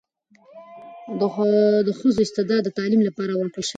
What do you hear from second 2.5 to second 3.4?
د تعلیم لپاره